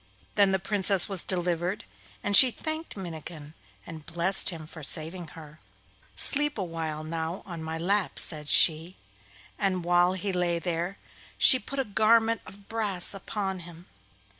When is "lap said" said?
7.77-8.49